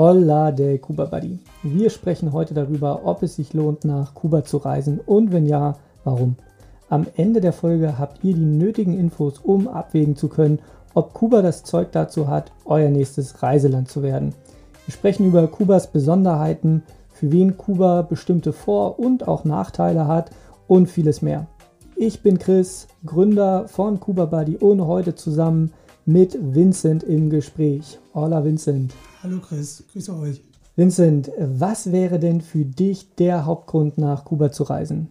[0.00, 1.40] Hola de Cuba Buddy.
[1.64, 5.74] Wir sprechen heute darüber, ob es sich lohnt, nach Kuba zu reisen und wenn ja,
[6.04, 6.36] warum.
[6.88, 10.60] Am Ende der Folge habt ihr die nötigen Infos, um abwägen zu können,
[10.94, 14.36] ob Kuba das Zeug dazu hat, euer nächstes Reiseland zu werden.
[14.86, 20.30] Wir sprechen über Kubas Besonderheiten, für wen Kuba bestimmte Vor- und auch Nachteile hat
[20.68, 21.48] und vieles mehr.
[21.96, 25.72] Ich bin Chris, Gründer von Kuba Buddy und heute zusammen
[26.08, 27.98] mit Vincent im Gespräch.
[28.14, 28.94] Hola Vincent.
[29.22, 30.40] Hallo Chris, grüße euch.
[30.74, 35.08] Vincent, was wäre denn für dich der Hauptgrund nach Kuba zu reisen?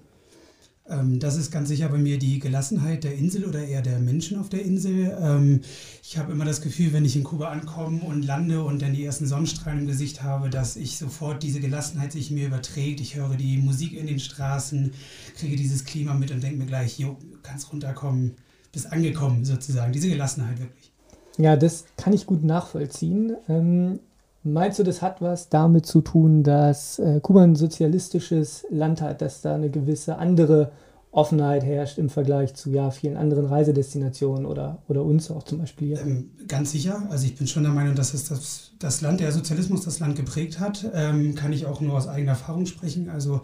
[0.89, 4.39] Ähm, das ist ganz sicher bei mir die Gelassenheit der Insel oder eher der Menschen
[4.39, 5.15] auf der Insel.
[5.21, 5.61] Ähm,
[6.01, 9.05] ich habe immer das Gefühl, wenn ich in Kuba ankomme und lande und dann die
[9.05, 13.01] ersten Sonnenstrahlen im Gesicht habe, dass ich sofort diese Gelassenheit sich mir überträgt.
[13.01, 14.93] Ich höre die Musik in den Straßen,
[15.37, 18.33] kriege dieses Klima mit und denke mir gleich, jo, kannst runterkommen,
[18.71, 19.91] bist angekommen sozusagen.
[19.91, 20.91] Diese Gelassenheit wirklich.
[21.37, 23.35] Ja, das kann ich gut nachvollziehen.
[23.47, 23.99] Ähm,
[24.43, 29.21] meinst du, das hat was damit zu tun, dass äh, Kuba ein sozialistisches Land hat,
[29.21, 30.71] dass da eine gewisse andere
[31.11, 35.87] Offenheit herrscht im Vergleich zu ja, vielen anderen Reisedestinationen oder, oder uns auch zum Beispiel
[35.87, 36.01] hier?
[36.01, 37.07] Ähm, ganz sicher.
[37.09, 40.15] Also ich bin schon der Meinung, dass es das, das Land, der Sozialismus das Land
[40.15, 40.85] geprägt hat.
[40.93, 43.09] Ähm, kann ich auch nur aus eigener Erfahrung sprechen.
[43.09, 43.41] Also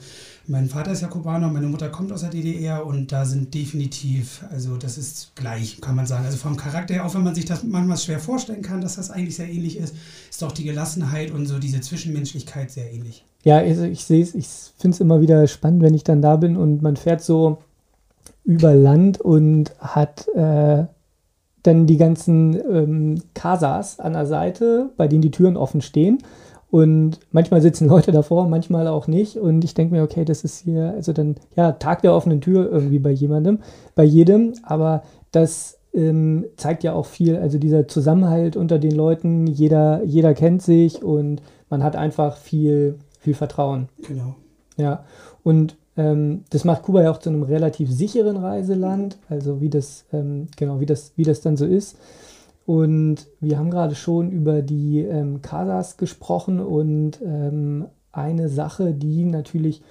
[0.48, 4.44] mein Vater ist ja Kubaner, meine Mutter kommt aus der DDR und da sind definitiv,
[4.52, 6.26] also das ist gleich, kann man sagen.
[6.26, 9.10] Also vom Charakter her, auch wenn man sich das manchmal schwer vorstellen kann, dass das
[9.10, 9.96] eigentlich sehr ähnlich ist,
[10.30, 13.24] ist auch die Gelassenheit und so diese Zwischenmenschlichkeit sehr ähnlich.
[13.44, 16.36] Ja, also ich sehe es, ich finde es immer wieder spannend, wenn ich dann da
[16.36, 17.60] bin und man fährt so
[18.44, 20.86] über Land und hat äh,
[21.64, 26.20] dann die ganzen ähm, Casas an der Seite, bei denen die Türen offen stehen.
[26.74, 29.38] Und manchmal sitzen Leute davor, manchmal auch nicht.
[29.38, 32.68] Und ich denke mir, okay, das ist hier, also dann, ja, Tag der offenen Tür
[32.72, 33.60] irgendwie bei jemandem,
[33.94, 34.54] bei jedem.
[34.64, 40.34] Aber das ähm, zeigt ja auch viel, also dieser Zusammenhalt unter den Leuten, jeder, jeder
[40.34, 43.88] kennt sich und man hat einfach viel, viel Vertrauen.
[44.08, 44.34] Genau.
[44.76, 45.04] Ja,
[45.44, 50.06] und ähm, das macht Kuba ja auch zu einem relativ sicheren Reiseland, also wie das,
[50.12, 51.98] ähm, genau, wie das, wie das dann so ist.
[52.66, 59.26] Und wir haben gerade schon über die ähm, Casas gesprochen und ähm, eine Sache, die
[59.26, 59.82] natürlich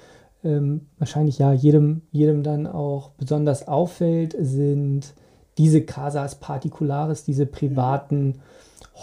[0.45, 5.15] ähm, wahrscheinlich ja jedem, jedem dann auch besonders auffällt, sind
[5.59, 8.41] diese Casas Particulares, diese privaten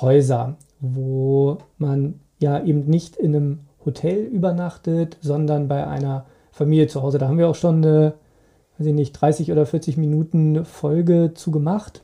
[0.01, 7.01] Häuser, wo man ja eben nicht in einem Hotel übernachtet, sondern bei einer Familie zu
[7.01, 7.17] Hause.
[7.17, 8.13] Da haben wir auch schon eine,
[8.77, 12.03] weiß ich nicht, 30 oder 40 Minuten Folge zu gemacht.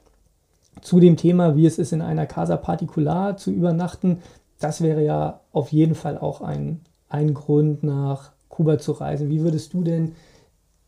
[0.82, 4.20] Zu dem Thema, wie es ist, in einer Casa Particular zu übernachten.
[4.60, 9.30] Das wäre ja auf jeden Fall auch ein, ein Grund, nach Kuba zu reisen.
[9.30, 10.14] Wie würdest du denn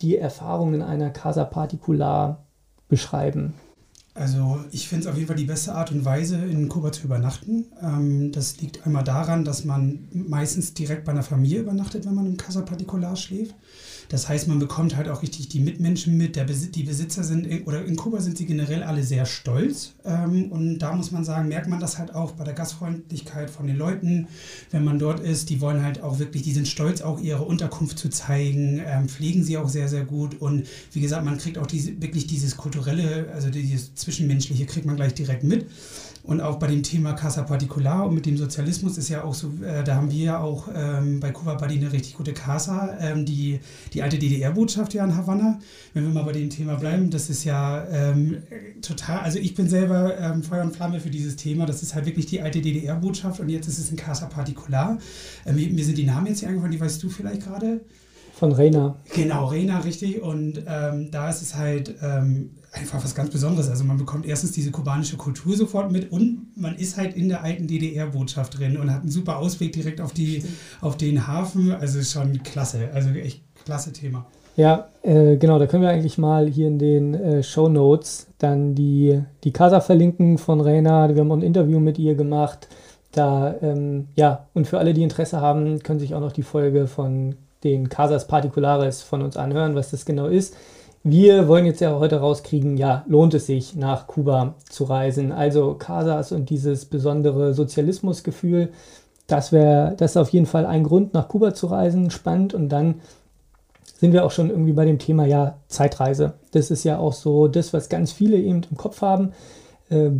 [0.02, 2.46] die Erfahrung in einer Casa Particular
[2.88, 3.54] beschreiben?
[4.14, 7.04] Also ich finde es auf jeden Fall die beste Art und Weise, in Kuba zu
[7.04, 7.66] übernachten.
[7.82, 12.26] Ähm, das liegt einmal daran, dass man meistens direkt bei einer Familie übernachtet, wenn man
[12.26, 13.54] im Casa Particular schläft.
[14.10, 16.36] Das heißt, man bekommt halt auch richtig die Mitmenschen mit.
[16.36, 19.94] Der Bes die Besitzer sind, oder in Kuba sind sie generell alle sehr stolz.
[20.06, 23.68] Ähm, und da muss man sagen, merkt man das halt auch bei der Gastfreundlichkeit von
[23.68, 24.28] den Leuten,
[24.72, 25.50] wenn man dort ist.
[25.50, 29.44] Die wollen halt auch wirklich, die sind stolz, auch ihre Unterkunft zu zeigen, ähm, pflegen
[29.44, 30.40] sie auch sehr, sehr gut.
[30.40, 34.96] Und wie gesagt, man kriegt auch diese, wirklich dieses kulturelle, also dieses Zwischenmenschliche, kriegt man
[34.96, 35.66] gleich direkt mit.
[36.28, 39.48] Und auch bei dem Thema Casa Particular und mit dem Sozialismus ist ja auch so,
[39.64, 43.26] äh, da haben wir ja auch ähm, bei Cuba Buddy eine richtig gute Casa, ähm,
[43.26, 43.62] die,
[43.94, 45.58] die alte DDR-Botschaft ja in Havanna.
[45.94, 48.44] Wenn wir mal bei dem Thema bleiben, das ist ja ähm,
[48.82, 51.66] total, also ich bin selber ähm, Feuer und Flamme für dieses Thema.
[51.66, 54.98] Das ist halt wirklich die alte DDR-Botschaft und jetzt ist es ein Casa Particular.
[55.46, 57.80] Mir, mir, sind die Namen jetzt hier eingefallen, die weißt du vielleicht gerade?
[58.38, 58.96] Von Rena.
[59.16, 60.22] Genau, Rena, richtig.
[60.22, 63.68] Und ähm, da ist es halt ähm, einfach was ganz Besonderes.
[63.68, 67.44] Also man bekommt erstens diese kubanische Kultur sofort mit und man ist halt in der
[67.44, 70.44] alten DDR-Botschaft drin und hat einen super Ausweg direkt auf, die,
[70.82, 71.72] auf den Hafen.
[71.72, 72.92] Also schon klasse.
[72.94, 74.28] Also echt klasse Thema.
[74.56, 78.76] Ja, äh, genau, da können wir eigentlich mal hier in den äh, Show Notes dann
[78.76, 81.10] die, die Casa verlinken von Rena.
[81.10, 82.68] Wir haben auch ein Interview mit ihr gemacht.
[83.12, 86.86] Da, ähm, ja, und für alle, die Interesse haben, können sich auch noch die Folge
[86.86, 90.56] von den Casas Particulares von uns anhören, was das genau ist.
[91.04, 95.32] Wir wollen jetzt ja heute rauskriegen, ja, lohnt es sich nach Kuba zu reisen?
[95.32, 98.70] Also Casas und dieses besondere Sozialismusgefühl,
[99.28, 102.54] das wäre das auf jeden Fall ein Grund, nach Kuba zu reisen, spannend.
[102.54, 102.96] Und dann
[103.98, 106.34] sind wir auch schon irgendwie bei dem Thema ja Zeitreise.
[106.52, 109.34] Das ist ja auch so das, was ganz viele eben im Kopf haben.
[109.90, 110.12] Äh,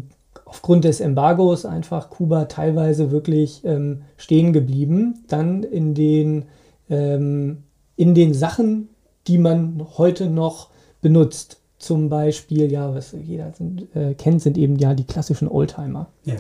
[0.46, 5.24] aufgrund des Embargos einfach Kuba teilweise wirklich ähm, stehen geblieben.
[5.28, 6.46] Dann in den,
[6.90, 7.64] ähm,
[7.96, 8.90] in den Sachen,
[9.28, 10.70] die man heute noch
[11.02, 11.62] benutzt.
[11.78, 16.08] Zum Beispiel, ja, was jeder sind, äh, kennt, sind eben ja die klassischen Oldtimer.
[16.24, 16.36] Ja.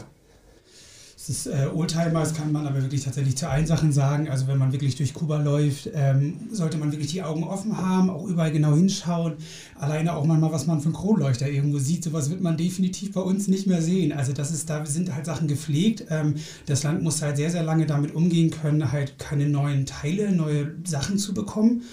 [1.27, 4.29] Des äh, Oldtimers kann man aber wirklich tatsächlich zu allen Sachen sagen.
[4.29, 8.09] Also wenn man wirklich durch Kuba läuft, ähm, sollte man wirklich die Augen offen haben,
[8.09, 9.33] auch überall genau hinschauen.
[9.75, 13.47] Alleine auch manchmal, was man einen Kronleuchter irgendwo sieht, sowas wird man definitiv bei uns
[13.47, 14.13] nicht mehr sehen.
[14.13, 16.05] Also das ist, da sind halt Sachen gepflegt.
[16.09, 16.35] Ähm,
[16.65, 20.75] das Land muss halt sehr, sehr lange damit umgehen können, halt keine neuen Teile, neue
[20.85, 21.83] Sachen zu bekommen.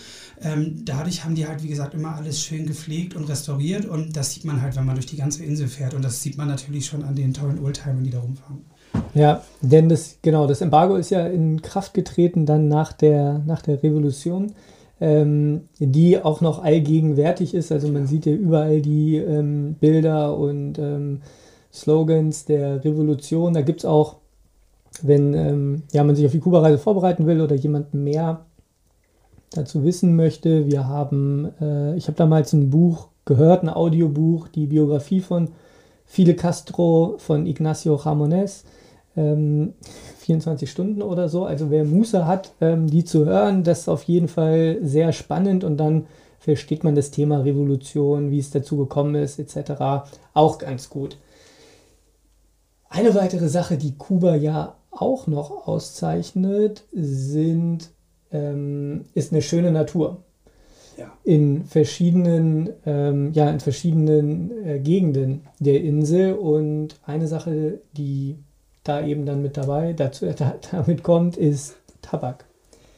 [0.41, 4.33] Ähm, dadurch haben die halt, wie gesagt, immer alles schön gepflegt und restauriert und das
[4.33, 6.87] sieht man halt, wenn man durch die ganze Insel fährt und das sieht man natürlich
[6.87, 8.65] schon an den tollen Oldtimern, die da rumfahren.
[9.15, 13.63] Ja, denn das, genau, das Embargo ist ja in Kraft getreten dann nach der, nach
[13.63, 14.53] der Revolution,
[15.01, 17.71] ähm, die auch noch allgegenwärtig ist.
[17.71, 21.21] Also man sieht ja überall die ähm, Bilder und ähm,
[21.73, 23.55] Slogans der Revolution.
[23.55, 24.17] Da gibt es auch,
[25.03, 28.45] wenn ähm, ja, man sich auf die Kuba-Reise vorbereiten will oder jemand mehr
[29.51, 34.67] dazu wissen möchte, wir haben, äh, ich habe damals ein Buch gehört, ein Audiobuch, die
[34.67, 35.51] Biografie von
[36.05, 38.65] Fidel Castro von Ignacio Ramones
[39.17, 39.75] ähm,
[40.19, 41.45] 24 Stunden oder so.
[41.45, 45.65] Also wer Muße hat, ähm, die zu hören, das ist auf jeden Fall sehr spannend
[45.65, 46.07] und dann
[46.39, 50.07] versteht man das Thema Revolution, wie es dazu gekommen ist, etc.
[50.35, 51.17] auch ganz gut.
[52.91, 57.91] Eine weitere Sache, die Kuba ja auch noch auszeichnet, sind,
[58.31, 60.23] ähm, ist eine schöne Natur.
[60.97, 61.13] Ja.
[61.25, 66.35] In verschiedenen, ähm, ja, in verschiedenen äh, Gegenden der Insel.
[66.35, 68.39] Und eine Sache, die
[68.85, 72.45] da eben dann mit dabei, dazu, da, damit kommt, ist Tabak.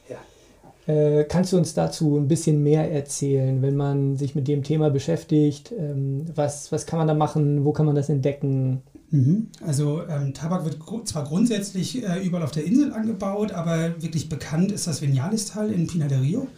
[0.08, 0.92] Ja.
[0.92, 4.90] Äh, kannst du uns dazu ein bisschen mehr erzählen, wenn man sich mit dem Thema
[4.90, 5.72] beschäftigt?
[5.72, 7.64] Ähm, was, was kann man da machen?
[7.64, 8.82] Wo kann man das entdecken?
[9.10, 9.48] Mhm.
[9.64, 14.28] Also ähm, Tabak wird gr zwar grundsätzlich äh, überall auf der Insel angebaut, aber wirklich
[14.28, 16.48] bekannt ist das Vinales-Tal in Pina de Rio.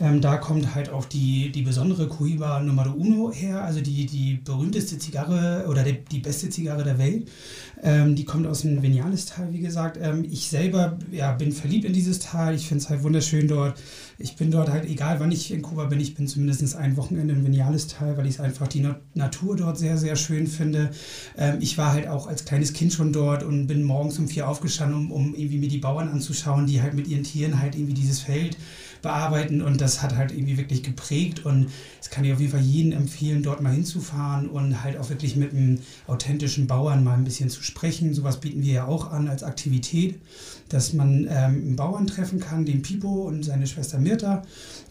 [0.00, 4.40] Ähm, da kommt halt auch die, die besondere Cohiba Numero Uno her, also die, die
[4.44, 7.28] berühmteste Zigarre oder die, die beste Zigarre der Welt.
[7.84, 9.98] Ähm, die kommt aus dem Vinales-Tal, wie gesagt.
[10.02, 12.54] Ähm, ich selber ja, bin verliebt in dieses Tal.
[12.54, 13.80] Ich finde es halt wunderschön dort.
[14.22, 17.34] Ich bin dort halt, egal wann ich in Kuba bin, ich bin zumindest ein Wochenende
[17.34, 20.90] im Vinales-Tal, weil ich einfach die Natur dort sehr, sehr schön finde.
[21.36, 24.48] Ähm, ich war halt auch als kleines Kind schon dort und bin morgens um vier
[24.48, 27.94] aufgestanden, um, um irgendwie mir die Bauern anzuschauen, die halt mit ihren Tieren halt irgendwie
[27.94, 28.56] dieses Feld
[29.02, 31.68] bearbeiten und das hat halt irgendwie wirklich geprägt und
[32.00, 35.36] es kann ich auf jeden Fall jedem empfehlen, dort mal hinzufahren und halt auch wirklich
[35.36, 38.14] mit einem authentischen Bauern mal ein bisschen zu sprechen.
[38.14, 40.20] Sowas bieten wir ja auch an als Aktivität,
[40.68, 44.42] dass man ähm, einen Bauern treffen kann, den Pipo und seine Schwester Mirta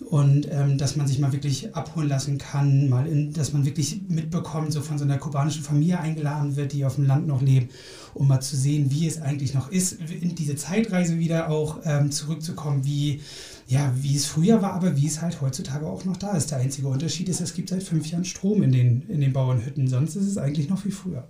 [0.10, 4.02] und ähm, dass man sich mal wirklich abholen lassen kann, mal in, dass man wirklich
[4.08, 7.72] mitbekommt, so von so einer kubanischen Familie eingeladen wird, die auf dem Land noch lebt,
[8.14, 12.12] um mal zu sehen, wie es eigentlich noch ist, in diese Zeitreise wieder auch ähm,
[12.12, 13.22] zurückzukommen, wie
[13.68, 16.52] ja, wie es früher war, aber wie es halt heutzutage auch noch da ist.
[16.52, 19.88] Der einzige Unterschied ist, es gibt seit fünf Jahren Strom in den, in den Bauernhütten.
[19.88, 21.24] Sonst ist es eigentlich noch wie früher.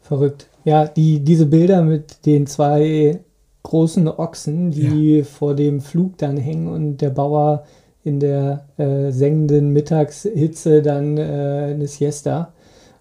[0.00, 0.48] Verrückt.
[0.64, 3.20] Ja, die, diese Bilder mit den zwei
[3.62, 5.24] großen Ochsen, die ja.
[5.24, 7.64] vor dem Flug dann hängen und der Bauer
[8.02, 12.52] in der äh, sengenden Mittagshitze dann äh, eine Siesta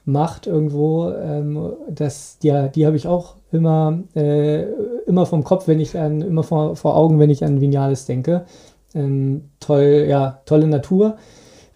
[0.05, 1.09] macht irgendwo.
[1.11, 4.63] Ähm, das, ja, die habe ich auch immer, äh,
[5.05, 8.45] immer vom Kopf, wenn ich an, immer vor, vor Augen, wenn ich an Vinales denke.
[8.93, 11.17] Ähm, toll, ja, tolle Natur.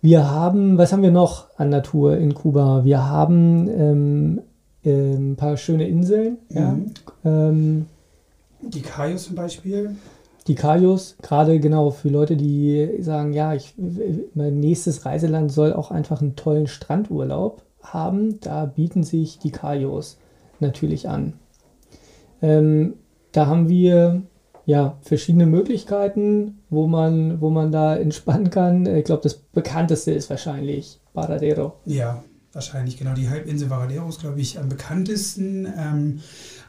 [0.02, 2.84] Wir haben, was haben wir noch an Natur in Kuba?
[2.84, 4.42] Wir haben ähm,
[4.84, 6.40] äh, ein paar schöne Inseln.
[6.50, 6.92] Mhm.
[7.24, 7.34] Ja.
[8.68, 9.96] Die Cayos zum Beispiel.
[10.48, 13.76] Die Cayos, gerade genau für Leute, die sagen, ja, ich,
[14.34, 18.40] mein nächstes Reiseland soll auch einfach einen tollen Strandurlaub haben.
[18.42, 20.18] Da bieten sich die Cayos
[20.60, 21.34] natürlich an.
[22.42, 22.96] Ähm,
[23.32, 24.24] da haben wir
[24.66, 28.86] ja verschiedene Möglichkeiten, wo man, wo man da entspannen kann.
[28.86, 31.74] Ich glaube, das bekannteste ist wahrscheinlich Baradero.
[31.86, 32.24] Ja,
[32.54, 33.14] wahrscheinlich genau.
[33.14, 35.68] Die Halbinsel Varadero ist, glaube ich, am bekanntesten.
[35.78, 36.20] Ähm,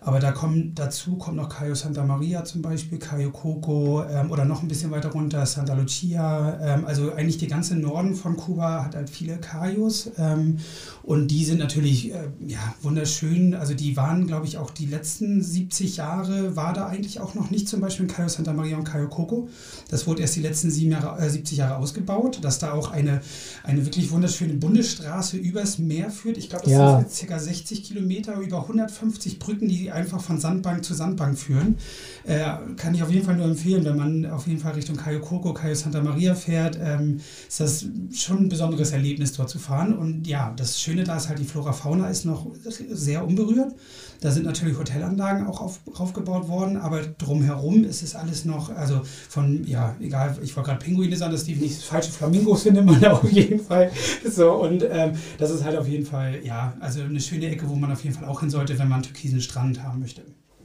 [0.00, 4.44] aber da kommen, dazu kommt noch Cayo Santa Maria zum Beispiel, Cayo Coco ähm, oder
[4.44, 6.58] noch ein bisschen weiter runter Santa Lucia.
[6.60, 10.58] Ähm, also eigentlich der ganze Norden von Kuba hat halt viele Cayos ähm,
[11.02, 13.54] und die sind natürlich äh, ja, wunderschön.
[13.54, 17.50] Also die waren, glaube ich, auch die letzten 70 Jahre war da eigentlich auch noch
[17.50, 19.48] nicht zum Beispiel Cayo Santa Maria und Cayo Coco.
[19.88, 23.22] Das wurde erst die letzten Jahre, äh, 70 Jahre ausgebaut, dass da auch eine,
[23.62, 26.38] eine wirklich wunderschöne Bundesstraße übers Meer führt.
[26.38, 26.98] Ich glaube, das ja.
[26.98, 27.38] sind jetzt ca.
[27.38, 31.76] 60 Kilometer, über 150 Brücken, die einfach von Sandbank zu Sandbank führen.
[32.24, 32.44] Äh,
[32.76, 35.52] kann ich auf jeden Fall nur empfehlen, wenn man auf jeden Fall Richtung Cayo Coco,
[35.54, 39.96] Cayo Santa Maria fährt, ähm, ist das schon ein besonderes Erlebnis dort zu fahren.
[39.96, 42.46] Und ja, das Schöne da ist halt, die Flora Fauna ist noch
[42.90, 43.74] sehr unberührt.
[44.20, 49.02] Da sind natürlich Hotelanlagen auch auf, aufgebaut worden, aber drumherum ist es alles noch, also
[49.28, 53.12] von, ja, egal, ich wollte gerade Pinguine sagen, das definitiv falsche Flamingos findet man da
[53.12, 53.90] auf jeden Fall.
[54.24, 57.74] So, und ähm, das ist halt auf jeden Fall, ja, also eine schöne Ecke, wo
[57.74, 60.22] man auf jeden Fall auch hin sollte, wenn man einen türkisen Strand haben möchte.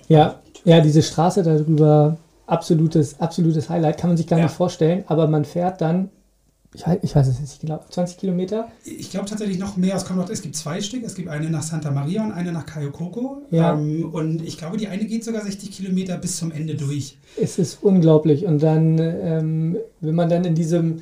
[0.08, 4.46] Ja, ja, diese Straße darüber, absolutes, absolutes Highlight, kann man sich gar Ja.
[4.46, 6.10] nicht vorstellen, aber man fährt dann,
[6.74, 8.68] ich, weiß- ich weiß es nicht genau, 20 Kilometer.
[8.86, 9.96] Ich glaube tatsächlich noch mehr.
[9.96, 11.04] Es, kommt noch, es gibt zwei Stück.
[11.04, 13.42] Es gibt eine nach Santa Maria und eine nach Cayo Coco.
[13.50, 13.74] Ja.
[13.74, 17.18] Ähm, und ich glaube, die eine geht sogar 60 Kilometer bis zum Ende durch.
[17.42, 18.46] Es ist unglaublich.
[18.46, 21.02] Und dann, ähm, wenn man dann in diesem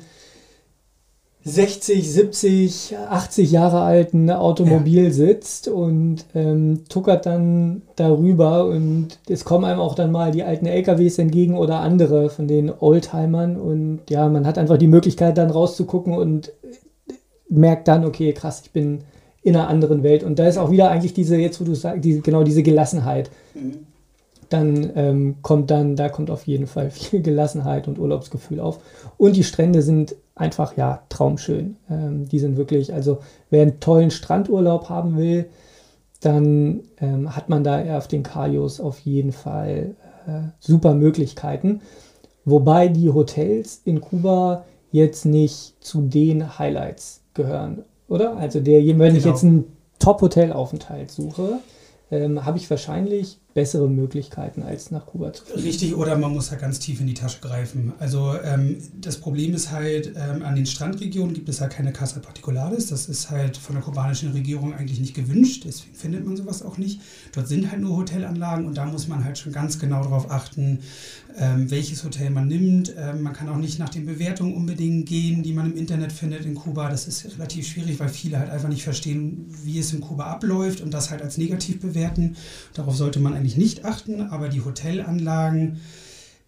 [1.48, 9.64] 60, 70, 80 Jahre alten Automobil sitzt und ähm, tuckert dann darüber und es kommen
[9.64, 14.28] einem auch dann mal die alten LKWs entgegen oder andere von den Oldtimern und ja,
[14.28, 16.52] man hat einfach die Möglichkeit dann rauszugucken und
[17.48, 19.00] merkt dann, okay, krass, ich bin
[19.42, 20.22] in einer anderen Welt.
[20.22, 23.30] Und da ist auch wieder eigentlich diese, jetzt wo du sagst, diese, genau diese Gelassenheit
[24.48, 28.80] dann ähm, kommt dann, da kommt auf jeden Fall viel Gelassenheit und Urlaubsgefühl auf.
[29.16, 31.76] Und die Strände sind einfach, ja, traumschön.
[31.90, 33.18] Ähm, die sind wirklich, also
[33.50, 35.46] wer einen tollen Strandurlaub haben will,
[36.20, 39.94] dann ähm, hat man da auf den Kajos auf jeden Fall
[40.26, 41.80] äh, super Möglichkeiten.
[42.44, 48.36] Wobei die Hotels in Kuba jetzt nicht zu den Highlights gehören, oder?
[48.36, 49.34] Also der, wenn ich Genau.
[49.34, 49.64] jetzt einen
[49.98, 51.58] Top-Hotelaufenthalt suche,
[52.10, 55.66] ähm, habe ich wahrscheinlich bessere Möglichkeiten, als nach Kuba zu fliegen.
[55.66, 57.92] Richtig, oder man muss halt ganz tief in die Tasche greifen.
[57.98, 62.20] Also ähm, das Problem ist halt, ähm, an den Strandregionen gibt es halt keine Casa
[62.20, 62.86] Particulares.
[62.86, 65.64] Das ist halt von der kubanischen Regierung eigentlich nicht gewünscht.
[65.66, 67.00] Deswegen findet man sowas auch nicht.
[67.32, 70.78] Dort sind halt nur Hotelanlagen und da muss man halt schon ganz genau darauf achten,
[71.36, 72.94] ähm, welches Hotel man nimmt.
[72.96, 76.44] Ähm, man kann auch nicht nach den Bewertungen unbedingt gehen, die man im Internet findet
[76.44, 76.88] in Kuba.
[76.88, 80.80] Das ist relativ schwierig, weil viele halt einfach nicht verstehen, wie es in Kuba abläuft
[80.80, 82.36] und das halt als negativ bewerten.
[82.74, 85.80] Darauf sollte man eigentlich nicht achten, aber die Hotelanlagen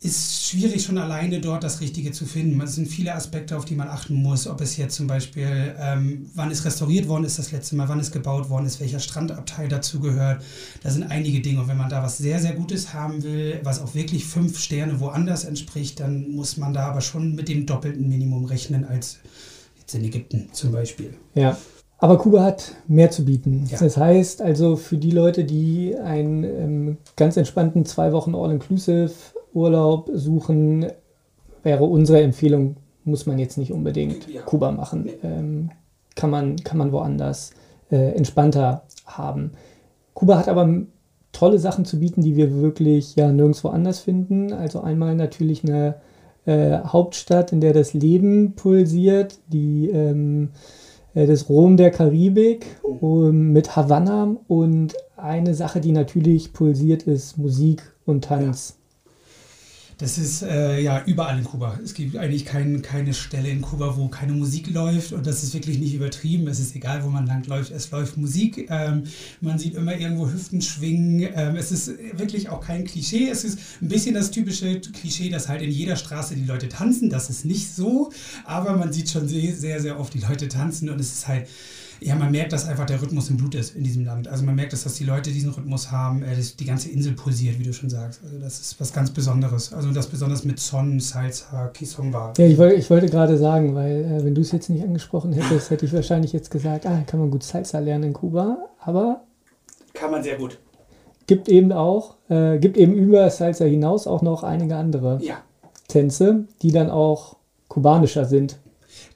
[0.03, 2.59] ist schwierig schon alleine dort das Richtige zu finden.
[2.63, 4.47] Es sind viele Aspekte, auf die man achten muss.
[4.47, 8.01] Ob es jetzt zum Beispiel, ähm, wann ist restauriert worden ist das letzte Mal, wann
[8.01, 10.43] ist gebaut worden ist, welcher Strandabteil dazu gehört.
[10.83, 11.61] Da sind einige Dinge.
[11.61, 15.01] Und wenn man da was sehr, sehr Gutes haben will, was auch wirklich fünf Sterne
[15.01, 19.19] woanders entspricht, dann muss man da aber schon mit dem doppelten Minimum rechnen als
[19.79, 21.15] jetzt in Ägypten zum Beispiel.
[21.35, 21.59] Ja.
[22.01, 23.67] Aber Kuba hat mehr zu bieten.
[23.71, 23.79] Ja.
[23.79, 29.13] Das heißt also für die Leute, die einen ähm, ganz entspannten zwei Wochen All-Inclusive
[29.53, 30.87] Urlaub suchen,
[31.63, 34.41] wäre unsere Empfehlung, muss man jetzt nicht unbedingt Ja.
[34.43, 35.11] Kuba machen.
[35.23, 35.71] Ähm,
[36.15, 37.51] kann, man, kann man woanders
[37.91, 39.53] äh, entspannter haben.
[40.15, 40.69] Kuba hat aber
[41.33, 44.55] tolle Sachen zu bieten, die wir wirklich ja nirgendwo anders finden.
[44.55, 45.97] Also einmal natürlich eine
[46.47, 53.53] äh, Hauptstadt, in der das Leben pulsiert, die ähm, äh, das Rom der Karibik um,
[53.53, 58.80] mit Havanna und eine Sache, die natürlich pulsiert, ist Musik und Tanz.
[60.01, 61.79] Das ist äh, ja überall in Kuba.
[61.85, 65.53] Es gibt eigentlich kein, keine Stelle in Kuba, wo keine Musik läuft und das ist
[65.53, 66.49] wirklich nicht übertrieben.
[66.49, 68.67] Es ist egal, wo man lang läuft, es läuft Musik.
[68.71, 69.05] Ähm,
[69.43, 71.29] man sieht immer irgendwo Hüften schwingen.
[71.35, 73.29] Ähm, es ist wirklich auch kein Klischee.
[73.29, 77.11] Es ist ein bisschen das typische Klischee, dass halt in jeder Straße die Leute tanzen.
[77.11, 78.11] Das ist nicht so,
[78.47, 81.47] aber man sieht schon sehr, sehr, sehr oft die Leute tanzen und es ist halt
[82.01, 84.27] ja, man merkt, dass einfach der Rhythmus im Blut ist in diesem Land.
[84.29, 87.59] Also man merkt, dass, dass die Leute diesen Rhythmus haben, äh, die ganze Insel pulsiert,
[87.59, 88.21] wie du schon sagst.
[88.25, 89.73] Also das ist was ganz Besonderes.
[89.73, 92.33] Also das besonders mit Son, Salsa, Kizomba.
[92.39, 95.33] Ja, ich, wollte, ich wollte gerade sagen, weil äh, wenn du es jetzt nicht angesprochen
[95.33, 99.23] hättest, hätte ich wahrscheinlich jetzt gesagt, ah, kann man gut Salsa lernen in Kuba, aber
[99.95, 100.59] Kann man sehr gut.
[101.27, 105.39] gibt eben auch, äh, gibt eben über Salsa hinaus auch noch einige andere Ja,
[105.89, 107.37] Tänze, die dann auch
[107.69, 108.59] kubanischer sind.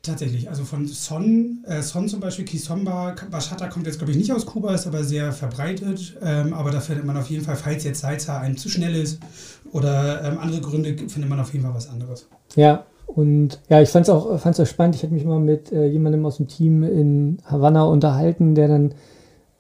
[0.03, 0.49] Tatsächlich.
[0.49, 4.47] Also von Son, äh, Son zum Beispiel, Kizomba, Bachata kommt jetzt, glaube ich, nicht aus
[4.47, 6.17] Kuba, ist aber sehr verbreitet.
[6.23, 9.21] Ähm, aber da findet man auf jeden Fall, falls jetzt Salsa einem zu schnell ist
[9.73, 12.27] oder ähm, andere Gründe, findet man auf jeden Fall was anderes.
[12.57, 14.97] Ja, und ja, ich fand es auch, fand's auch spannend.
[14.97, 18.95] Ich habe mich mal mit äh, jemandem aus dem Team in Havanna unterhalten, der dann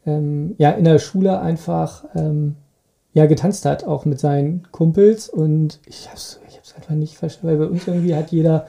[0.07, 2.57] ähm, ja in der Schule einfach ähm,
[3.13, 5.29] ja getanzt hat, auch mit seinen Kumpels.
[5.29, 8.67] Und ich habe es ich einfach nicht verstanden, weil bei uns irgendwie hat jeder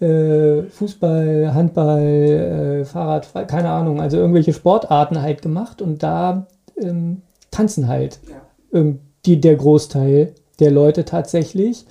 [0.00, 6.46] äh, Fußball, Handball, äh, Fahrrad, keine Ahnung, also irgendwelche Sportarten halt gemacht und da
[6.80, 8.36] ähm, tanzen halt Ja.
[8.72, 11.86] irgendwie der Großteil der Leute tatsächlich.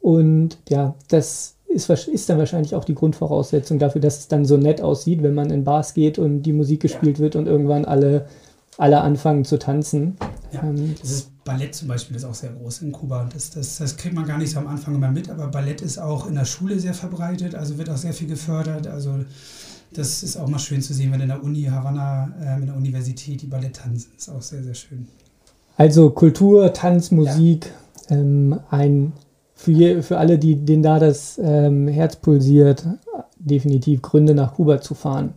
[0.00, 4.56] Und ja, das ist, ist dann wahrscheinlich auch die Grundvoraussetzung dafür, dass es dann so
[4.56, 8.26] nett aussieht, wenn man in Bars geht und die Musik gespielt wird und irgendwann alle,
[8.78, 10.16] alle anfangen zu tanzen.
[10.52, 10.62] Ja.
[10.62, 13.28] Ähm, Das ist Ballett zum Beispiel ist auch sehr groß in Kuba.
[13.32, 15.98] Das, das, das kriegt man gar nicht so am Anfang immer mit, aber Ballett ist
[15.98, 18.86] auch in der Schule sehr verbreitet, also wird auch sehr viel gefördert.
[18.86, 19.24] Also
[19.92, 22.76] das ist auch mal schön zu sehen, wenn in der Uni Havanna, ähm, in der
[22.76, 24.12] Universität die Ballett tanzen.
[24.16, 25.08] Ist auch sehr, sehr schön.
[25.76, 27.72] Also Kultur, Tanz, Musik,
[28.08, 29.12] ähm, ein
[29.54, 32.86] für, je, für alle, die, denen da das ähm, Herz pulsiert,
[33.38, 35.34] definitiv Gründe nach Kuba zu fahren.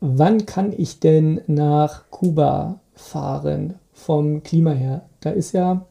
[0.00, 5.08] Wann kann ich denn nach Kuba fahren vom Klima her?
[5.20, 5.86] Da ist ja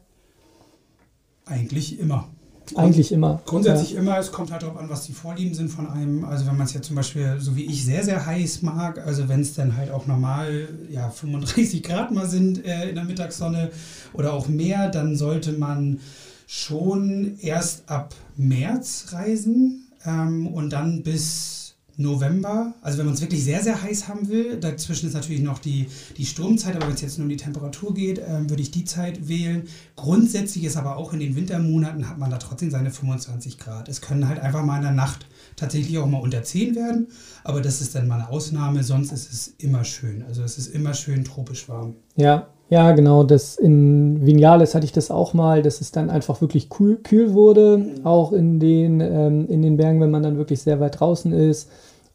[1.50, 2.28] Eigentlich immer.
[2.76, 3.42] Eigentlich immer.
[3.44, 4.00] Grundsätzlich ja.
[4.00, 4.16] immer.
[4.18, 6.24] Es kommt halt darauf an, was die Vorlieben sind von einem.
[6.24, 9.28] Also wenn man es ja zum Beispiel, so wie ich, sehr, sehr heiß mag, also
[9.28, 13.72] wenn es dann halt auch normal ja, 35 Grad mal sind äh, in der Mittagssonne
[14.12, 15.98] oder auch mehr, dann sollte man
[16.46, 21.59] schon erst ab März reisen ähm, und dann bis
[22.00, 25.58] November, also wenn man es wirklich sehr, sehr heiß haben will, dazwischen ist natürlich noch
[25.58, 28.70] die, die Sturmzeit, aber wenn es jetzt nur um die Temperatur geht, äh, würde ich
[28.70, 29.64] die Zeit wählen.
[29.96, 33.88] Grundsätzlich ist aber auch in den Wintermonaten hat man da trotzdem seine 25 Grad.
[33.88, 35.26] Es können halt einfach mal in der Nacht
[35.56, 37.08] tatsächlich auch mal unter 10 werden,
[37.44, 40.24] aber das ist dann mal eine Ausnahme, sonst ist es immer schön.
[40.26, 41.96] Also es ist immer schön tropisch warm.
[42.16, 43.24] Ja, ja, genau.
[43.24, 47.34] Das in Vinales hatte ich das auch mal, dass es dann einfach wirklich kühl, kühl
[47.34, 48.06] wurde, mhm.
[48.06, 51.68] auch in den, ähm, in den Bergen, wenn man dann wirklich sehr weit draußen ist.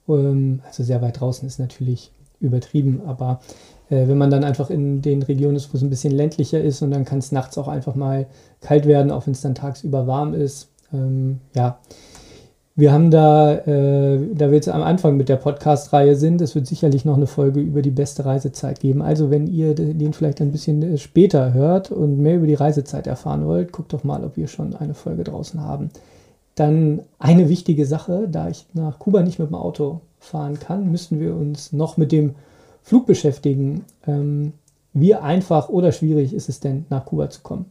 [0.07, 3.39] Ähm, also sehr weit draußen ist natürlich übertrieben, aber
[3.89, 6.81] äh, wenn man dann einfach in den Regionen ist, wo es ein bisschen ländlicher ist
[6.81, 8.27] und dann kann es nachts auch einfach mal
[8.61, 10.69] kalt werden, auch wenn es dann tagsüber warm ist.
[10.93, 11.79] Ähm, ja,
[12.77, 16.67] wir haben da, äh, da wir jetzt am Anfang mit der Podcast-Reihe sind, es wird
[16.67, 19.01] sicherlich noch eine Folge über die beste Reisezeit geben.
[19.01, 23.07] Also wenn ihr den vielleicht ein bisschen äh, später hört und mehr über die Reisezeit
[23.07, 25.89] erfahren wollt, guckt doch mal, ob wir schon eine Folge draußen haben.
[26.55, 31.19] Dann eine wichtige Sache, da ich nach Kuba nicht mit dem Auto fahren kann, müssen
[31.19, 32.35] wir uns noch mit dem
[32.81, 33.83] Flug beschäftigen.
[34.07, 34.53] Ähm,
[34.93, 37.65] wie einfach oder schwierig ist es denn, nach Kuba zu kommen?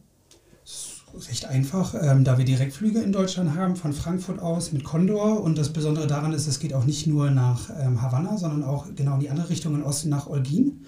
[1.29, 5.41] recht einfach, ähm, da wir Direktflüge in Deutschland haben, von Frankfurt aus mit Condor.
[5.41, 8.87] Und das Besondere daran ist, es geht auch nicht nur nach ähm, Havanna, sondern auch
[8.95, 10.85] genau in die andere Richtung, in Osten nach Olgin.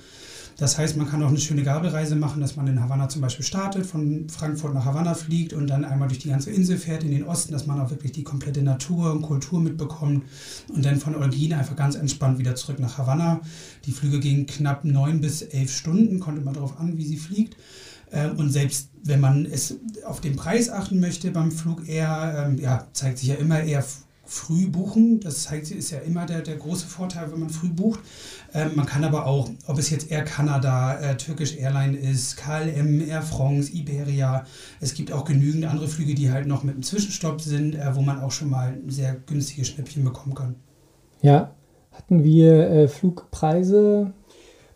[0.57, 3.45] Das heißt, man kann auch eine schöne Gabelreise machen, dass man in Havanna zum Beispiel
[3.45, 7.11] startet, von Frankfurt nach Havanna fliegt und dann einmal durch die ganze Insel fährt in
[7.11, 10.25] den Osten, dass man auch wirklich die komplette Natur und Kultur mitbekommt
[10.73, 13.41] und dann von Olgin einfach ganz entspannt wieder zurück nach Havanna.
[13.85, 17.55] Die Flüge gingen knapp neun bis elf Stunden, kommt immer darauf an, wie sie fliegt.
[18.11, 22.57] Ähm, und selbst wenn man es auf den Preis achten möchte beim Flug eher, ähm,
[22.57, 23.83] ja, zeigt sich ja immer eher
[24.27, 25.19] früh buchen.
[25.19, 28.01] Das ist ja immer der, der große Vorteil, wenn man früh bucht.
[28.53, 33.01] Ähm, man kann aber auch, ob es jetzt Air Canada, äh, Turkish Airline ist, KLM,
[33.07, 34.45] Air France, Iberia,
[34.79, 38.01] es gibt auch genügend andere Flüge, die halt noch mit einem Zwischenstopp sind, äh, wo
[38.01, 40.55] man auch schon mal sehr günstige Schnäppchen bekommen kann.
[41.21, 41.51] Ja,
[41.91, 44.13] hatten wir äh, Flugpreise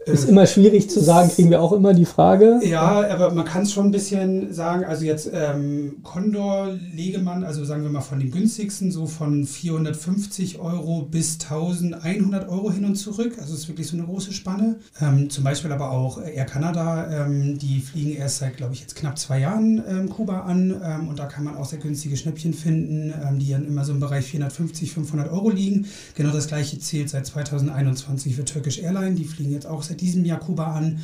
[0.05, 2.59] ist immer schwierig zu sagen, kriegen wir auch immer die Frage.
[2.63, 4.83] Ja, aber man kann es schon ein bisschen sagen.
[4.83, 10.59] Also jetzt ähm, Condor, Legemann, also sagen wir mal von den günstigsten, so von 450
[10.59, 13.33] Euro bis 1100 Euro hin und zurück.
[13.39, 14.77] Also es ist wirklich so eine große Spanne.
[14.99, 18.95] Ähm, zum Beispiel aber auch Air Canada, ähm, die fliegen erst seit, glaube ich, jetzt
[18.95, 20.81] knapp zwei Jahren ähm, Kuba an.
[20.83, 23.91] Ähm, und da kann man auch sehr günstige Schnäppchen finden, ähm, die dann immer so
[23.91, 25.85] im Bereich 450, 500 Euro liegen.
[26.15, 29.13] Genau das gleiche zählt seit 2021 für Turkish Airline.
[29.13, 30.99] Die fliegen jetzt auch seit diesem Jahr Kuba an.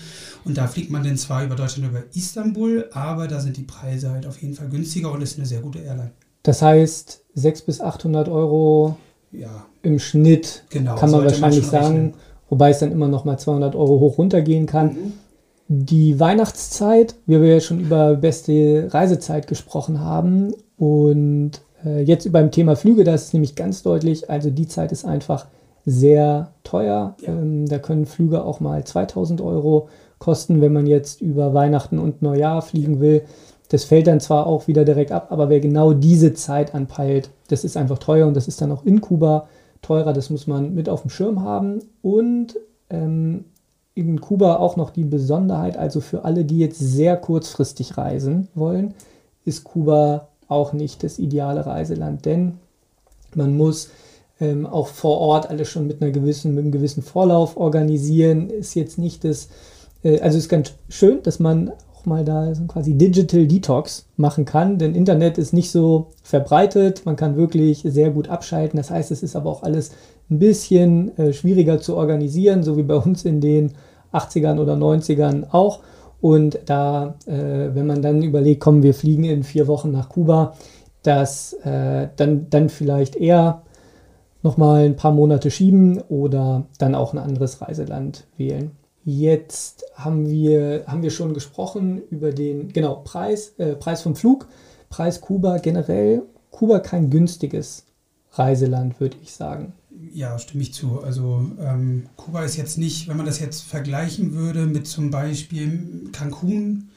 [0.46, 4.12] Und da fliegt man dann zwar über Deutschland über Istanbul, aber da sind die Preise
[4.12, 6.12] halt auf jeden Fall günstiger und ist eine sehr gute Airline.
[6.44, 8.98] Das heißt, 600 bis 800 Euro
[9.32, 9.66] ja.
[9.82, 12.14] im Schnitt genau, kann man wahrscheinlich man sagen, rechnen.
[12.50, 14.88] wobei es dann immer noch mal 200 Euro hoch runtergehen kann.
[14.88, 15.14] Mhm.
[15.70, 22.52] Die Weihnachtszeit, wir ja schon über beste Reisezeit gesprochen haben und äh, jetzt über dem
[22.52, 25.48] Thema Flüge, das ist nämlich ganz deutlich, also die Zeit ist einfach
[25.88, 27.16] sehr teuer.
[27.22, 27.30] Ja.
[27.30, 29.88] Ähm, da können Flüge auch mal 2000 Euro
[30.20, 33.24] kosten, wenn man jetzt über Weihnachten und Neujahr fliegen will.
[33.70, 37.64] Das fällt dann zwar auch wieder direkt ab, aber wer genau diese Zeit anpeilt, das
[37.64, 39.48] ist einfach teuer und das ist dann auch in Kuba
[39.82, 40.12] teurer.
[40.12, 41.80] Das muss man mit auf dem Schirm haben.
[42.02, 42.58] Und
[42.90, 43.46] ähm,
[43.94, 48.94] in Kuba auch noch die Besonderheit, also für alle, die jetzt sehr kurzfristig reisen wollen,
[49.46, 52.56] ist Kuba auch nicht das ideale Reiseland, denn
[53.36, 53.90] man muss
[54.40, 58.50] ähm, auch vor Ort alles schon mit einer gewissen, mit einem gewissen Vorlauf organisieren.
[58.50, 59.50] Ist jetzt nicht das,
[60.04, 64.46] äh, also ist ganz schön, dass man auch mal da so quasi Digital Detox machen
[64.46, 68.78] kann, denn Internet ist nicht so verbreitet, man kann wirklich sehr gut abschalten.
[68.78, 69.92] Das heißt, es ist aber auch alles
[70.30, 73.72] ein bisschen äh, schwieriger zu organisieren, so wie bei uns in den
[74.14, 75.80] 80ern oder 90ern auch.
[76.20, 80.56] Und da, äh, wenn man dann überlegt, kommen wir fliegen in vier Wochen nach Kuba,
[81.04, 83.62] dass äh, dann, dann vielleicht eher
[84.44, 88.72] nochmal ein paar Monate schieben oder dann auch ein anderes Reiseland wählen.
[89.04, 94.48] Jetzt haben wir, haben wir schon gesprochen über den genau, Preis, äh, Preis vom Flug,
[94.90, 96.24] Preis Kuba generell.
[96.52, 97.86] Kuba kein günstiges
[98.32, 99.74] Reiseland, würde ich sagen.
[100.14, 101.02] Ja, stimme ich zu.
[101.02, 106.10] Also ähm, Kuba ist jetzt nicht, wenn man das jetzt vergleichen würde mit zum Beispiel
[106.12, 106.90] Cancun,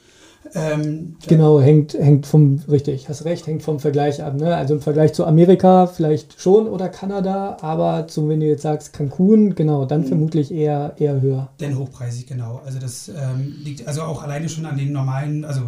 [0.53, 4.35] Ähm, genau, hängt, hängt vom, richtig, hast recht, hängt vom Vergleich ab.
[4.35, 4.55] Ne?
[4.55, 8.93] Also im Vergleich zu Amerika vielleicht schon oder Kanada, aber zum, wenn du jetzt sagst
[8.93, 10.07] Cancun, genau, dann mhm.
[10.07, 11.49] vermutlich eher, eher höher.
[11.59, 12.61] Denn hochpreisig, genau.
[12.65, 15.61] Also das ähm, liegt also auch alleine schon an den normalen, also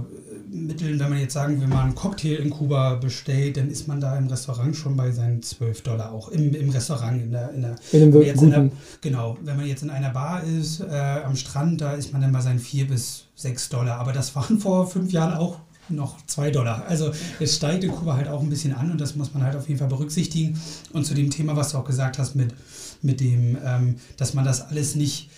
[0.54, 4.00] Mitteln, wenn man jetzt sagen will, mal einen Cocktail in Kuba bestellt, dann ist man
[4.00, 7.22] da im Restaurant schon bei seinen 12 Dollar, auch im, im Restaurant.
[7.22, 8.70] In der, in der, in dem jetzt in der,
[9.02, 12.32] genau, wenn man jetzt in einer Bar ist, äh, am Strand, da ist man dann
[12.32, 14.00] bei seinen 4 bis 6 Dollar.
[14.00, 16.86] Aber das waren vor fünf Jahren auch noch 2 Dollar.
[16.88, 19.56] Also es steigt in Kuba halt auch ein bisschen an und das muss man halt
[19.56, 20.60] auf jeden Fall berücksichtigen.
[20.94, 22.54] Und zu dem Thema, was du auch gesagt hast, mit,
[23.02, 25.30] mit dem, ähm, dass man das alles nicht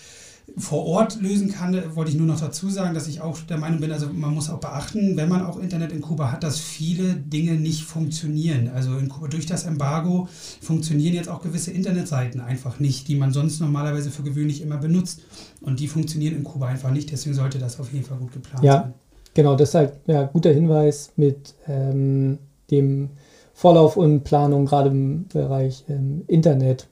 [0.56, 3.80] vor Ort lösen kann, wollte ich nur noch dazu sagen, dass ich auch der Meinung
[3.80, 7.14] bin, also man muss auch beachten, wenn man auch Internet in Kuba hat, dass viele
[7.14, 8.70] Dinge nicht funktionieren.
[8.72, 10.28] Also in Kuba durch das Embargo
[10.60, 15.22] funktionieren jetzt auch gewisse Internetseiten einfach nicht, die man sonst normalerweise für gewöhnlich immer benutzt.
[15.60, 18.64] Und die funktionieren in Kuba einfach nicht, deswegen sollte das auf jeden Fall gut geplant
[18.64, 18.94] ja, sein.
[19.34, 22.38] Genau, deshalb ja, guter Hinweis mit ähm,
[22.70, 23.10] dem
[23.52, 26.88] Vorlauf und Planung, gerade im Bereich ähm, Internet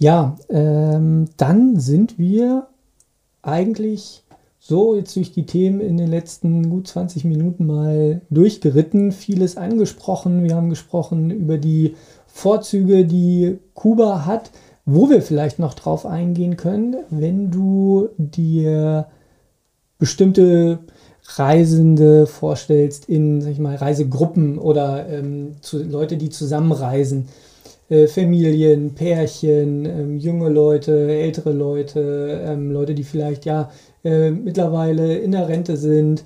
[0.00, 2.68] ja, ähm, dann sind wir
[3.42, 4.24] eigentlich
[4.58, 10.42] so jetzt durch die Themen in den letzten gut 20 Minuten mal durchgeritten, vieles angesprochen.
[10.42, 14.50] Wir haben gesprochen über die Vorzüge, die Kuba hat,
[14.86, 19.06] wo wir vielleicht noch drauf eingehen können, wenn du dir
[19.98, 20.78] bestimmte
[21.36, 27.28] Reisende vorstellst in, sag ich mal, Reisegruppen oder ähm, zu, Leute, die zusammenreisen.
[27.90, 33.70] Äh, Familien, Pärchen, ähm, junge Leute, ältere Leute, ähm, Leute, die vielleicht ja
[34.04, 36.22] äh, mittlerweile in der Rente sind.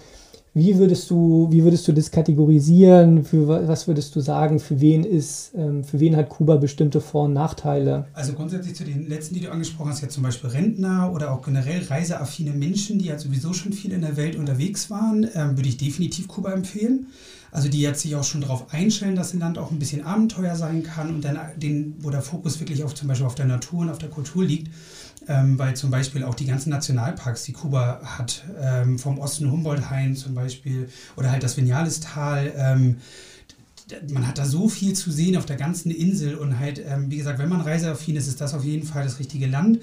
[0.52, 3.24] Wie würdest du, wie würdest du das kategorisieren?
[3.24, 7.24] Für was würdest du sagen, für wen ist, ähm, für wen hat Kuba bestimmte Vor-
[7.24, 8.04] und Nachteile?
[8.12, 11.42] Also grundsätzlich zu den letzten, die du angesprochen hast, ja zum Beispiel Rentner oder auch
[11.42, 15.68] generell reiseaffine Menschen, die ja sowieso schon viel in der Welt unterwegs waren, ähm, würde
[15.70, 17.06] ich definitiv Kuba empfehlen
[17.54, 20.56] also die jetzt sich auch schon darauf einstellen, dass ein Land auch ein bisschen Abenteuer
[20.56, 23.82] sein kann und dann den, wo der Fokus wirklich auf zum Beispiel auf der Natur
[23.82, 24.72] und auf der Kultur liegt,
[25.28, 30.16] ähm, weil zum Beispiel auch die ganzen Nationalparks, die Kuba hat, ähm, vom Osten Humboldt-Hain
[30.16, 32.96] zum Beispiel oder halt das Vinales-Tal, ähm,
[34.10, 37.18] man hat da so viel zu sehen auf der ganzen Insel und halt, ähm, wie
[37.18, 39.78] gesagt, wenn man reiseaffin ist, ist das auf jeden Fall das richtige Land.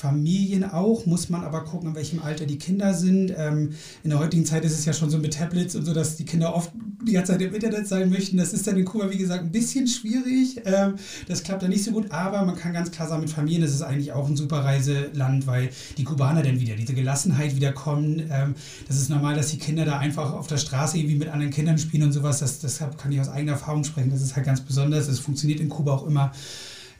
[0.00, 3.34] Familien auch, muss man aber gucken, in welchem Alter die Kinder sind.
[3.36, 6.16] Ähm, in der heutigen Zeit ist es ja schon so mit Tablets und so, dass
[6.16, 6.72] die Kinder oft
[7.06, 8.38] die ganze Zeit im Internet sein möchten.
[8.38, 10.62] Das ist dann in Kuba, wie gesagt, ein bisschen schwierig.
[10.64, 10.94] Ähm,
[11.28, 13.74] das klappt dann nicht so gut, aber man kann ganz klar sagen, mit Familien ist
[13.74, 18.22] es eigentlich auch ein super Reiseland, weil die Kubaner dann wieder diese Gelassenheit wiederkommen.
[18.30, 18.54] Ähm,
[18.88, 21.76] das ist normal, dass die Kinder da einfach auf der Straße irgendwie mit anderen Kindern
[21.76, 22.38] spielen und sowas.
[22.38, 24.10] Das, deshalb kann ich aus eigener Erfahrung sprechen.
[24.10, 25.08] Das ist halt ganz besonders.
[25.08, 26.32] Das funktioniert in Kuba auch immer.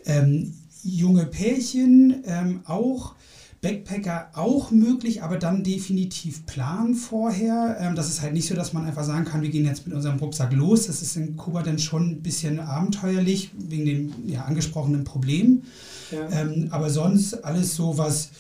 [0.05, 0.53] Ähm,
[0.85, 3.15] junge Pärchen ähm, auch.
[3.63, 7.77] Backpacker auch möglich, aber dann definitiv planen vorher.
[7.79, 9.95] Ähm, das ist halt nicht so, dass man einfach sagen kann, wir gehen jetzt mit
[9.95, 10.87] unserem Rucksack los.
[10.87, 15.63] Das ist in Kuba dann schon ein bisschen abenteuerlich, wegen dem ja, angesprochenen Problem.
[16.11, 16.31] Ja.
[16.31, 18.31] Ähm, aber sonst alles so, was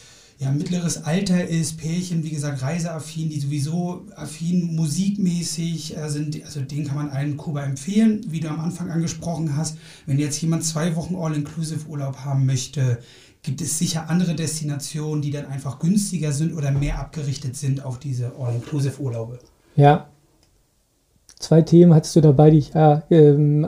[0.40, 6.62] ja, mittleres Alter ist, Pärchen, wie gesagt, reiseaffin, die sowieso affin musikmäßig äh, sind, also
[6.62, 9.76] den kann man allen Kuba empfehlen, wie du am Anfang angesprochen hast.
[10.06, 13.00] Wenn jetzt jemand zwei Wochen All-Inclusive-Urlaub haben möchte,
[13.42, 17.98] gibt es sicher andere Destinationen, die dann einfach günstiger sind oder mehr abgerichtet sind auf
[17.98, 19.40] diese All-Inclusive-Urlaube.
[19.76, 20.08] Ja.
[21.38, 23.00] Zwei Themen hattest du dabei, die ich, äh,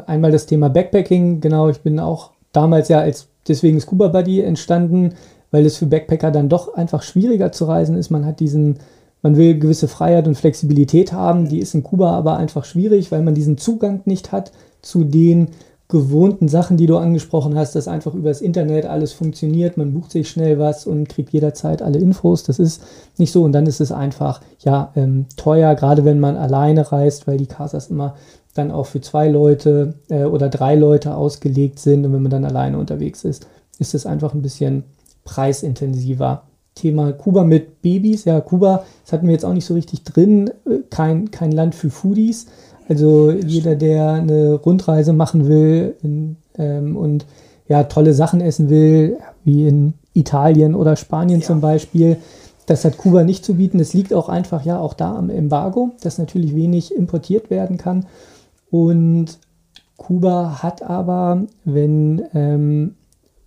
[0.07, 4.41] einmal das Thema Backpacking, genau, ich bin auch damals ja als, deswegen ist Kuba Buddy
[4.41, 5.15] entstanden,
[5.53, 8.11] weil es für Backpacker dann doch einfach schwieriger zu reisen ist.
[8.11, 8.79] Man hat diesen,
[9.23, 13.23] man will gewisse Freiheit und Flexibilität haben, die ist in Kuba aber einfach schwierig, weil
[13.23, 15.49] man diesen Zugang nicht hat zu den
[15.93, 20.31] gewohnten Sachen, die du angesprochen hast, dass einfach übers Internet alles funktioniert, man bucht sich
[20.31, 22.45] schnell was und kriegt jederzeit alle Infos.
[22.45, 22.83] Das ist
[23.19, 27.27] nicht so und dann ist es einfach ja ähm, teuer, gerade wenn man alleine reist,
[27.27, 28.15] weil die Casas immer
[28.55, 32.47] dann auch für zwei Leute äh, oder drei Leute ausgelegt sind und wenn man dann
[32.47, 33.47] alleine unterwegs ist,
[33.79, 34.85] ist es einfach ein bisschen
[35.25, 36.43] preisintensiver.
[36.75, 38.25] Thema Kuba mit Babys.
[38.25, 40.51] Ja, Kuba, das hatten wir jetzt auch nicht so richtig drin.
[40.91, 42.47] Kein, kein Land für Foodies.
[42.89, 47.27] Also jeder, der eine Rundreise machen will in, ähm, und
[47.69, 51.47] ja, tolle Sachen essen will, wie in Italien oder Spanien ja.
[51.47, 52.17] zum Beispiel,
[52.67, 53.81] das hat Kuba nicht zu bieten.
[53.81, 58.07] Es liegt auch einfach ja auch da am Embargo, dass natürlich wenig importiert werden kann.
[58.71, 59.39] Und
[59.97, 62.95] Kuba hat aber, wenn ähm,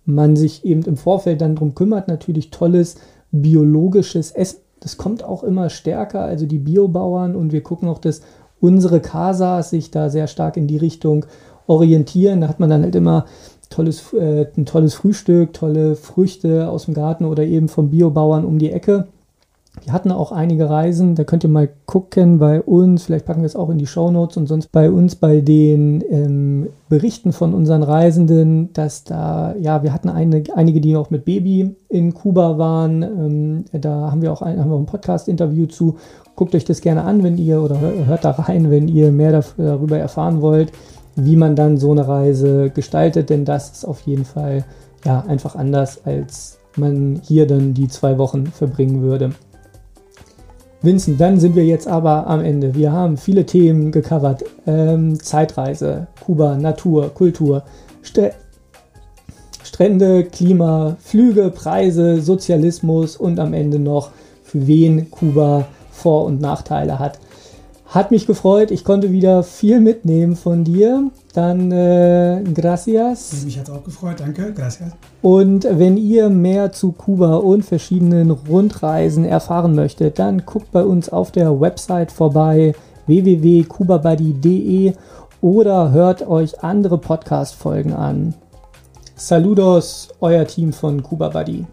[0.06, 2.96] man sich eben im Vorfeld dann darum kümmert, natürlich tolles
[3.32, 4.60] biologisches Essen.
[4.80, 8.20] Das kommt auch immer stärker, also die Biobauern und wir gucken auch, dass
[8.60, 11.26] unsere Casas sich da sehr stark in die Richtung
[11.66, 12.40] orientieren.
[12.40, 13.26] Da hat man dann halt immer
[13.68, 18.58] tolles, äh, ein tolles Frühstück, tolle Früchte aus dem Garten oder eben vom Biobauern um
[18.58, 19.08] die Ecke.
[19.84, 23.46] Wir hatten auch einige Reisen, da könnt ihr mal gucken bei uns, vielleicht packen wir
[23.46, 27.54] es auch in die Show Notes und sonst bei uns bei den ähm, Berichten von
[27.54, 32.58] unseren Reisenden, dass da, ja, wir hatten eine, einige, die auch mit Baby in Kuba
[32.58, 33.02] waren.
[33.02, 35.96] Ähm, da haben wir auch ein, ein Podcast-Interview zu.
[36.34, 39.98] Guckt euch das gerne an, wenn ihr oder hört da rein, wenn ihr mehr darüber
[39.98, 40.72] erfahren wollt,
[41.14, 44.64] wie man dann so eine Reise gestaltet, denn das ist auf jeden Fall
[45.04, 49.32] ja einfach anders, als man hier dann die zwei Wochen verbringen würde.
[50.86, 52.74] Vincent, dann sind wir jetzt aber am Ende.
[52.74, 54.44] Wir haben viele Themen gecovert.
[54.66, 57.64] Ähm, Zeitreise, Kuba, Natur, Kultur,
[58.04, 58.30] St
[59.64, 64.10] Strände, Klima, Flüge, Preise, Sozialismus und am Ende noch,
[64.44, 67.18] für wen Kuba Vor- und Nachteile hat.
[67.88, 68.70] Hat mich gefreut.
[68.70, 71.10] Ich konnte wieder viel mitnehmen von dir.
[71.34, 73.44] Dann äh, gracias.
[73.44, 74.16] Mich hat es auch gefreut.
[74.18, 74.52] Danke.
[74.52, 74.90] Gracias.
[75.22, 81.08] Und wenn ihr mehr zu Kuba und verschiedenen Rundreisen erfahren möchtet, dann guckt bei uns
[81.08, 82.74] auf der Website vorbei
[83.06, 84.94] www.kubabuddy.de
[85.40, 88.34] oder hört euch andere Podcast-Folgen an.
[89.14, 91.64] Saludos, euer Team von Kuba Buddy.